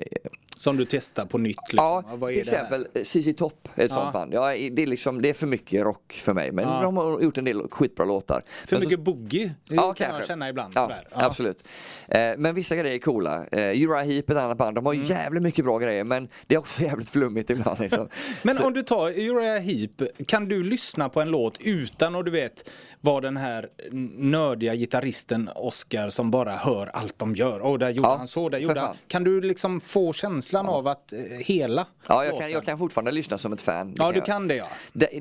[0.57, 1.85] Som du testar på nytt liksom.
[1.85, 3.95] Ja, Vad är till exempel eh, ZZ Top, ett Ja.
[3.95, 4.33] sånt band.
[4.33, 6.81] Ja, det, är liksom, det är för mycket rock för mig, men Ja.
[6.81, 8.41] de har gjort en del skitbra låtar.
[8.47, 10.17] För Men så- mycket boogie det Ja, kan kanske.
[10.21, 10.73] jag känna ibland.
[10.75, 11.07] Ja, sådär.
[11.11, 11.67] absolut.
[12.07, 13.45] Eh, men vissa grejer är coola.
[13.51, 15.05] Eh, Uriah Heep, ett annat band, de har Mm.
[15.05, 17.79] jävligt mycket bra grejer men det är också jävligt flummigt ibland.
[17.79, 18.07] Liksom.
[18.43, 19.91] Men Så- om du tar Uriah Heep,
[20.27, 22.69] kan du lyssna på en låt utan att du vet
[23.01, 23.69] vad den här
[24.17, 27.59] nördiga gitarristen Oscar som bara hör allt de gör.
[27.59, 28.95] Och där gjorde Ja, han så, där gjorde han.
[29.07, 32.39] Kan du liksom få känslan av att eh, hela Ja, jag låten?
[32.39, 33.87] kan, jag kan fortfarande lyssna som ett fan.
[33.93, 34.25] Det Ja, du jag.
[34.25, 34.65] kan det ja.
[34.93, 35.19] Det-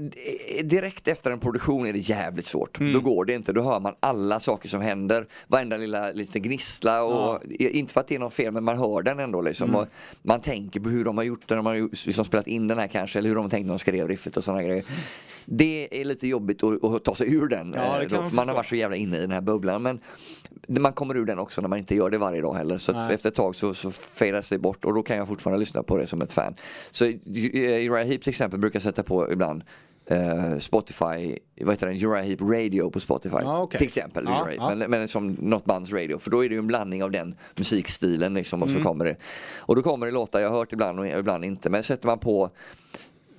[0.63, 2.81] direkt efter en produktion är det jävligt svårt.
[2.81, 2.93] Mm.
[2.93, 3.53] Då går det inte.
[3.53, 5.27] Då hör man alla saker som händer.
[5.47, 7.03] Varenda lilla liten gnissla.
[7.03, 9.41] Och, Inte för att det är något fel men man hör den ändå.
[9.41, 9.75] Liksom.
[9.75, 9.87] Mm.
[10.23, 11.55] Man tänker på hur de har gjort det.
[11.55, 13.19] De har liksom spelat in den här kanske.
[13.19, 14.85] Eller hur de har tänkt när de skrev riffet och sådana grejer.
[15.45, 17.73] Det är lite jobbigt att, att ta sig ur den.
[17.77, 19.83] Ja, eh, kan man man har varit så jävla inne i den här bubblan.
[19.83, 20.01] Men
[20.69, 22.79] man kommer ur den också när man inte gör det varje dag heller.
[22.79, 25.83] Så efter ett tag så, så fadas det bort och då kan jag fortfarande lyssna
[25.83, 26.55] på det som ett fan.
[26.90, 29.62] Så eh, Uriah Heep till exempel brukar sätta på ibland
[30.07, 33.37] eh, Spotify, vad heter den, Uriah Heep Radio på Spotify.
[33.40, 33.79] Ja, okej.
[33.79, 34.27] Till exempel.
[34.27, 34.55] Heep.
[34.57, 34.75] ja.
[34.75, 36.19] Men, men som något bands radio.
[36.19, 38.87] För då är det ju en blandning av den musikstilen liksom, och så Mm.
[38.87, 39.16] kommer det.
[39.59, 41.71] Och då kommer det låtar jag har hört ibland och ibland inte.
[41.71, 42.51] Men sätter man på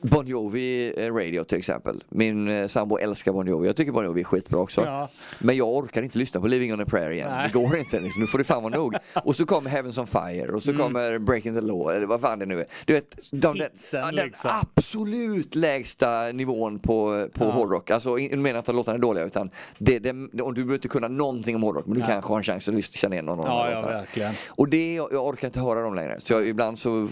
[0.01, 2.03] Bon Jovi eh, Radio till exempel.
[2.10, 3.67] Min eh, sambo älskar Bon Jovi.
[3.67, 4.81] Jag tycker Bon Jovi är skitbra också.
[4.86, 5.10] Ja.
[5.39, 7.29] Men jag orkar inte lyssna på Living on a prayer igen.
[7.31, 7.49] Nej.
[7.53, 7.99] Det går inte.
[7.99, 8.21] Liksom.
[8.21, 8.95] Nu får det fan vara nog.
[9.23, 10.81] Och så kommer Heavens on Fire och så Mm.
[10.83, 12.65] kommer Breaking the Law eller vad fan det nu är.
[12.86, 14.51] Du vet, de, den, Hitsen, ja, den liksom.
[14.75, 17.51] absolut lägsta nivån på, på Ja.
[17.51, 17.91] hårdrock.
[17.91, 21.07] Alltså, jag menar inte att låtarna är dåliga utan det, det, du behöver inte kunna
[21.07, 22.10] någonting om hårdrock men du Nej.
[22.10, 24.33] kanske har en chans att lyssna- känna igen någon av Ja, ja, verkligen.
[24.49, 26.15] Och det, jag orkar inte höra dem längre.
[26.19, 27.07] Så jag, ibland så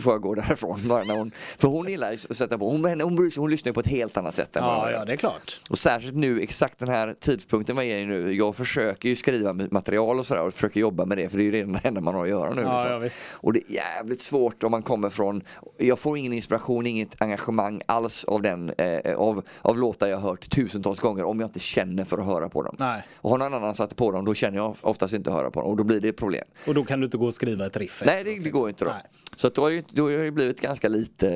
[0.00, 0.80] får jag gå därifrån.
[0.88, 3.70] Bara när hon, för hon gillar ju att sätta på, hon, hon, hon, hon lyssnar
[3.70, 5.60] ju på ett helt annat sätt än Ja, ja, det är klart.
[5.70, 8.32] Och särskilt nu, exakt den här tidpunkten vad är i nu.
[8.34, 11.52] Jag försöker ju skriva material och sådär och försöker jobba med det för det är
[11.52, 12.62] ju det enda man har att göra nu.
[12.62, 12.92] Ja, liksom.
[12.92, 13.22] ja, visst.
[13.32, 15.42] och det är jävligt svårt om man kommer från,
[15.78, 20.30] jag får ingen inspiration, inget engagemang alls av den, eh, av, av låtar jag har
[20.30, 22.76] hört tusentals gånger om jag inte känner för att höra på dem.
[22.78, 23.02] Nej.
[23.16, 25.70] Och har någon annan satt på dem då känner jag oftast inte höra på dem
[25.70, 26.44] och då blir det ett problem.
[26.66, 28.84] Och då kan du inte gå och skriva ett riff Nej, det, det går inte
[28.84, 28.90] då.
[28.90, 29.02] Nej.
[29.36, 31.28] Så att då har det ju- då har det blivit ganska lite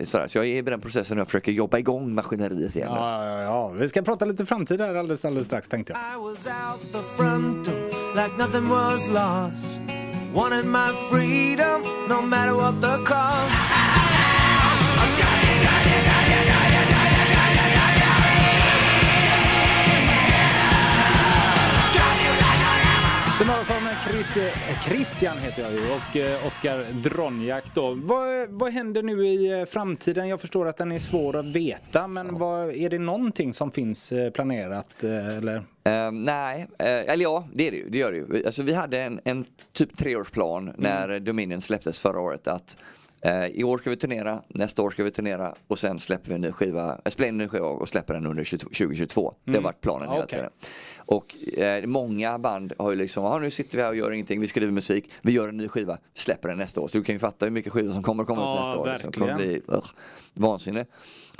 [0.00, 0.28] eh, sådär.
[0.28, 2.88] Så jag är i den processen och jag försöker jobba igång maskineriet igen.
[2.90, 3.68] Ja, ja, ja.
[3.68, 6.00] Vi ska prata lite framtid här alldeles, alldeles strax tänkte jag.
[6.00, 7.66] I was out the front
[8.14, 9.80] like nothing was lost.
[10.34, 13.53] Wanted my freedom, no matter what the cost.
[23.40, 27.94] Var med Chris, eh, Christian heter jag ju och eh, Oskar Dronjak då.
[27.94, 30.28] Vad, vad händer nu i eh, framtiden?
[30.28, 34.12] Jag förstår att den är svår att veta men vad, är det någonting som finns
[34.34, 35.62] planerat eller?
[35.84, 37.88] Ehm, nej, eh, eller ja det är det ju.
[37.88, 38.46] Det gör det ju.
[38.46, 42.76] Alltså, vi hade en, en typ treårsplan när Dominion släpptes förra året att
[43.24, 46.34] eh, i år ska vi turnera, nästa år ska vi turnera och sen släpper vi
[46.34, 49.34] en ny skiva, äh, spelar in en ny skiva och släpper den under 22 2022.
[49.44, 50.38] Det har varit planen hela Okej.
[50.38, 50.50] tiden.
[50.98, 54.40] Och eh, många band har ju liksom, ah, nu sitter vi här och gör ingenting,
[54.40, 56.88] vi skriver musik, vi gör en ny skiva, släpper den nästa år.
[56.88, 58.86] Så du kan ju fatta hur mycket skivor som kommer komma Ja, ut nästa år.
[58.92, 59.10] liksom.
[59.10, 59.86] Det kommer bli ugh,
[60.34, 60.86] vansinne.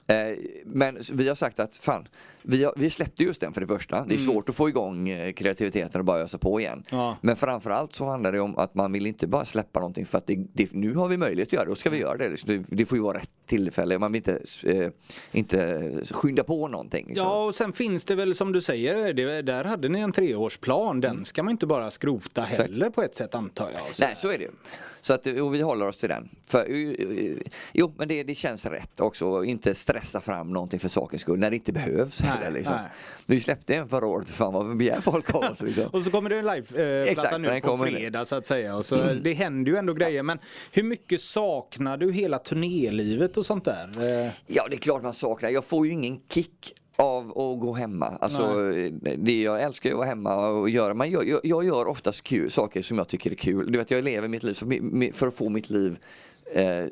[0.07, 0.16] Eh,
[0.64, 2.09] men vi har sagt att fan,
[2.47, 4.05] vi, har, vi släppte just den för det första.
[4.05, 6.83] Det är svårt att få igång eh, kreativiteten och bara ösa på igen.
[6.91, 7.17] Ja.
[7.21, 10.27] Men framförallt så handlar det om att man vill inte bara släppa någonting för att
[10.27, 12.29] det, det, nu har vi möjlighet att göra det, då ska vi göra det.
[12.29, 12.49] Liksom.
[12.69, 14.89] Det, det får ju vara rätt tillfälle, man vill inte, eh,
[15.33, 17.07] inte skynda på någonting.
[17.09, 17.27] liksom.
[17.27, 21.01] Ja och sen finns det väl som du säger, det, där hade ni en treårsplan.
[21.01, 23.95] Den ska man inte bara skrota heller på ett sätt antar jag.
[23.95, 24.51] Så- Nej, så är det ju.
[25.01, 26.29] Så att och vi håller oss till den.
[26.47, 27.37] För, eh, eh,
[27.73, 29.45] jo, men det, det känns rätt också.
[29.45, 32.23] Inte stressa fram någonting för sakens skull när det inte behövs.
[32.23, 32.75] Nej, heller, liksom.
[32.75, 32.90] nej.
[33.27, 35.62] Vi släppte en förra året, fan vad begär folk av oss.
[35.62, 35.87] Liksom.
[35.92, 37.90] Och så kommer det en live-platta Exakt, nu på nu.
[37.90, 38.77] fredag så att säga.
[38.77, 40.23] Och så, Det händer ju ändå grejer.
[40.23, 40.38] Men
[40.73, 44.25] hur mycket saknar du hela turnélivet och sånt där?
[44.27, 45.51] Eh, Ja, det är klart man saknar.
[45.51, 48.07] Jag får ju ingen kick av att gå hemma.
[48.20, 48.70] Alltså,
[49.18, 50.94] det, jag älskar att vara hemma och göra.
[50.94, 53.73] Men jag, jag, jag gör oftast kul, saker som jag tycker är kul.
[53.73, 55.99] Du vet, jag lever mitt liv för, för att få mitt liv
[56.53, 56.85] eh,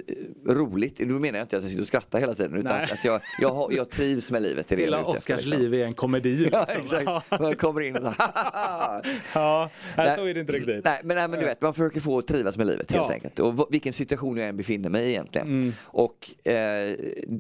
[0.49, 0.99] roligt.
[0.99, 2.89] Nu menar jag inte att jag sitter och skrattar hela tiden utan Nej.
[2.93, 4.73] att jag, jag, jag trivs med livet.
[4.73, 5.63] i det hela Oskars liksom.
[5.63, 6.49] liv är en komedi.
[6.53, 6.99] Ja, liksom.
[6.99, 7.41] exakt.
[7.41, 8.15] Man kommer in och så
[9.35, 10.17] ja, Nej.
[10.17, 10.85] så är det inte riktigt.
[10.85, 13.13] Nej men, nej, men du vet, man försöker få trivas med livet helt Ja.
[13.13, 13.39] enkelt.
[13.39, 15.47] Och vilken situation jag än befinner mig i egentligen.
[15.47, 15.73] Mm.
[15.85, 16.97] Och eh,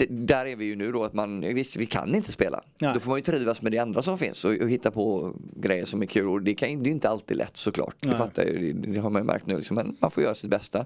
[0.08, 2.62] där är vi ju nu då att man, visst vi kan inte spela.
[2.78, 2.90] Nej.
[2.94, 5.84] Då får man ju trivas med det andra som finns och, och hitta på grejer
[5.84, 6.28] som är kul.
[6.28, 7.96] Och det, kan, det är ju inte alltid lätt såklart.
[8.00, 9.56] Det, fattar det, det har man ju märkt nu.
[9.56, 9.74] Liksom.
[9.76, 10.84] Men man får göra sitt bästa.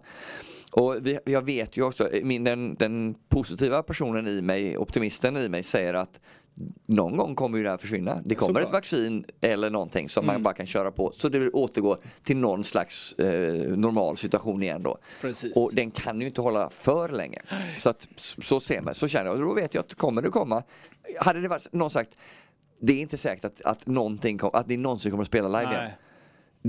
[0.73, 5.49] Och vi, jag vet ju också, min, den, den positiva personen i mig, optimisten i
[5.49, 6.21] mig säger att
[6.87, 8.23] någon gång kommer ju det här försvinna.
[8.25, 10.35] Det kommer ett vaccin eller någonting som Mm.
[10.35, 14.83] man bara kan köra på så det återgår till någon slags eh, normal situation igen
[14.83, 14.99] då.
[15.21, 15.57] Precis.
[15.57, 17.43] Och den kan ju inte hålla för länge.
[17.79, 19.35] Så att så ser man, så känner jag.
[19.35, 20.63] Och då vet jag att kommer det komma.
[21.21, 22.17] Hade det varit någon sagt
[22.81, 25.73] det är inte säkert att, att, någonting kom, att ni någonsin kommer att spela live
[25.73, 25.91] igen.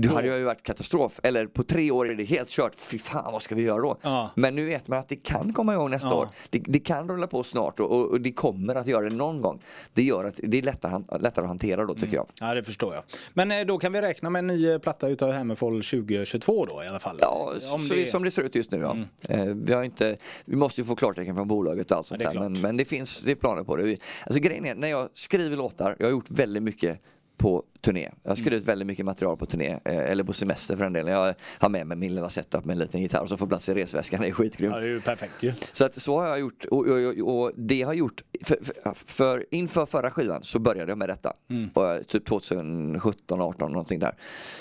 [0.00, 1.20] Det hade ju varit katastrof.
[1.22, 2.74] Eller på tre år är det helt kört.
[2.74, 3.96] Fy fan vad ska vi göra då?
[4.02, 4.30] Ja.
[4.34, 6.14] Men nu vet man att det kan komma igång nästa Ja.
[6.14, 6.28] år.
[6.50, 9.40] Det, det kan rulla på snart och, och, och det kommer att göra det någon
[9.40, 9.62] gång.
[9.94, 12.00] Det gör att det är lättare, lättare att hantera då Mm.
[12.02, 12.26] tycker jag.
[12.40, 13.02] Ja, det förstår jag.
[13.34, 16.82] Men eh, då kan vi räkna med en ny eh, platta utav Hammerfall 2022 då
[16.84, 17.18] i alla fall?
[17.20, 18.96] Ja, Om så, det- som det ser ut just nu ja.
[19.28, 22.28] Eh, vi, har inte, vi måste ju få klartecken från bolaget och allt sånt det
[22.28, 22.40] är där.
[22.40, 23.82] Men, men det finns det är planer på det.
[23.82, 27.00] Vi, alltså grejen är, när jag skriver låtar, jag har gjort väldigt mycket
[27.38, 28.00] på turné.
[28.00, 28.44] Jag har Mm.
[28.44, 31.06] skrivit väldigt mycket material på turné, eh, eller på semester för en del.
[31.08, 33.68] Jag har med mig min lilla setup med en liten gitarr och så får plats
[33.68, 34.74] i resväskan, det är skitgrymt.
[34.74, 35.52] Ja, det är ju perfekt ju.
[35.72, 39.46] Så att så har jag gjort och, och, och, det har gjort för, för, för
[39.50, 41.32] inför förra skivan så började jag med detta.
[41.74, 44.14] Och, typ 2017, 18 någonting där.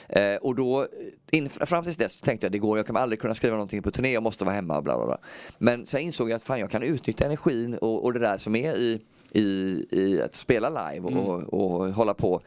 [0.09, 0.87] Eh, och då
[1.31, 3.91] in, fram tills dess tänkte jag det går, jag kommer aldrig kunna skriva någonting på
[3.91, 5.17] turné, jag måste vara hemma bla bla bla.
[5.57, 8.55] Men sen insåg jag att fan jag kan utnyttja energin och, och det där som
[8.55, 12.41] är i i, i att spela live och, och hålla på.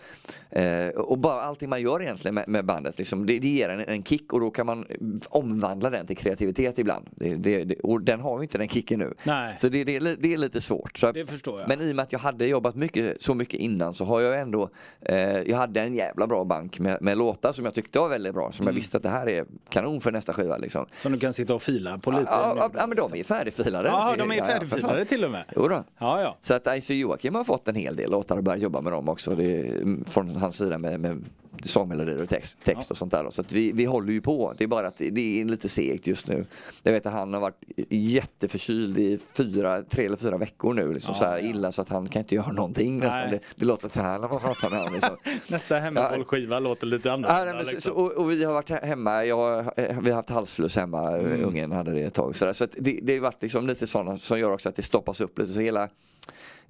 [0.51, 2.99] Eh, och bara allting man gör egentligen med, med bandet.
[2.99, 4.87] Liksom, det, det ger en, en kick och då kan man
[5.29, 7.09] omvandla den till kreativitet ibland.
[7.15, 9.15] Det, det, och den har ju inte den kicken nu.
[9.25, 9.57] Nej.
[9.61, 10.99] Så det, är lite svårt.
[10.99, 11.69] Så, Det förstår jag.
[11.69, 14.41] Men i och med att jag hade jobbat mycket, så mycket innan så har jag
[14.41, 18.09] ändå eh, Jag hade en jävla bra bank med, med låtar som jag tyckte var
[18.09, 18.53] väldigt bra.
[18.53, 20.57] Som jag visste att det här är kanon för nästa skiva.
[20.57, 20.87] Liksom.
[20.93, 22.25] Som du kan sitta och fila på lite.
[22.27, 23.89] Ja, ja, ja men de är färdigfilade.
[23.89, 25.07] Ja, de är Ja, ja, färdigfilade fan.
[25.07, 25.45] till och med.
[25.57, 25.85] Jo då.
[25.99, 26.37] Ja, ja.
[26.43, 29.09] Så att IC Joakim har fått en hel del låtar och börjat jobba med dem
[29.09, 29.35] också.
[29.35, 31.25] Det är, från hans sida med, med
[31.63, 33.25] sångmelodier och text, text och sånt där.
[33.25, 33.31] då.
[33.31, 34.55] Så att vi, vi håller ju på.
[34.59, 36.45] Det är bara att det, är lite segt just nu.
[36.83, 40.93] Jag vet att han har varit jätteförkyld i fyra, tre eller fyra veckor nu.
[40.93, 41.45] Liksom, Ja, så här ja.
[41.49, 43.31] illa så att han kan inte göra någonting nästan.
[43.31, 44.95] Det, det låter för här när man pratar med honom.
[44.95, 45.17] Liksom.
[45.49, 47.47] Nästa Hammerfall-skiva låter lite annorlunda.
[47.59, 47.81] Ja, så, liksom.
[47.81, 51.11] så, och, och vi har varit he- hemma, jag, eh, vi har haft halsfluss hemma,
[51.11, 51.45] Mm.
[51.45, 52.37] ungen hade det ett tag.
[52.37, 54.83] Så, där, så det, det har varit liksom lite sådana som gör också att det
[54.83, 55.53] stoppas upp lite.
[55.53, 55.89] Så hela,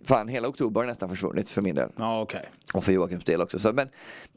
[0.05, 1.89] fan, hela oktober har nästan försvunnit för min del.
[1.97, 2.43] Ja, okej.
[2.75, 3.59] Och för Joakims del också.
[3.59, 3.89] Så, men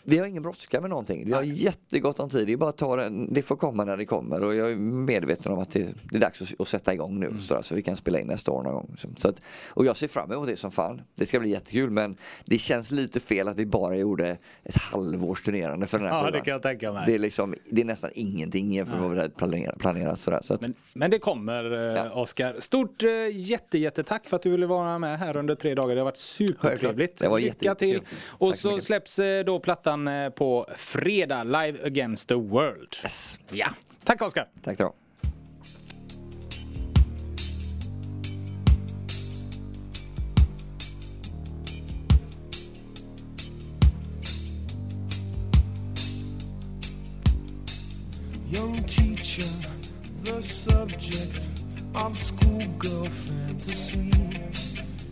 [0.03, 1.25] vi har ingen brådska med någonting.
[1.25, 2.47] Vi har jättegott om tid.
[2.47, 3.33] Det är bara att ta den.
[3.33, 4.43] Det får komma när det kommer.
[4.43, 7.35] Och jag är medveten om att det, det är dags att, att sätta igång nu.
[7.39, 8.95] Så, så vi kan spela in nästa år någon gång.
[9.17, 11.01] Så att, och jag ser fram emot det som fan.
[11.15, 11.89] Det ska bli jättekul.
[11.89, 12.15] Men
[12.45, 16.19] det känns lite fel att vi bara gjorde ett halvårs turnerande för den här Ja,
[16.21, 16.31] skivan.
[16.39, 17.03] det kan jag tänka mig.
[17.05, 19.79] Det är, liksom, det är nästan ingenting jämfört med vad vi hade planerat.
[19.79, 20.39] planerat sådär.
[20.43, 22.21] Så att, Men, men det kommer, eh, Ja.
[22.21, 22.55] Oskar.
[22.59, 25.95] Stort eh, jätte, jättetack för att du ville vara med här under tre dagar.
[25.95, 26.81] Det har varit supertrevligt.
[26.81, 27.17] Självklart.
[27.19, 28.01] Det var Lycka jätte- till.
[28.27, 28.83] Och Tack så mycket.
[28.83, 32.95] släpps eh, då plattan på fredag, Live Against the World.
[33.03, 33.39] yes.
[33.51, 33.67] Ja,
[34.03, 34.47] tack Oskar.
[34.63, 34.93] Tack då.
[48.49, 49.47] Young teacher,
[50.23, 51.47] the subject
[51.95, 54.11] of schoolgirl fantasy.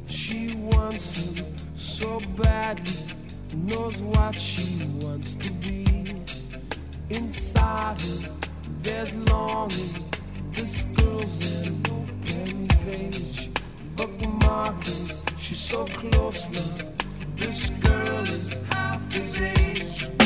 [0.08, 1.45] She wants him
[1.76, 3.11] so badly,
[3.53, 5.85] knows what she wants to be.
[7.09, 8.29] Inside her,
[8.81, 10.05] there's longing.
[10.53, 13.49] This girl's an open page,
[13.95, 15.39] bookmarking.
[15.39, 16.85] She's so close now.
[17.35, 20.20] This girl is half his age.